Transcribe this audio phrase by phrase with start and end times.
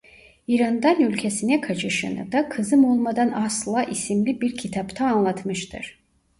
[0.47, 5.99] İran'dan ülkesine kaçışını da Kızım Olmadan Asla isimli bir kitapta anlatmıştır.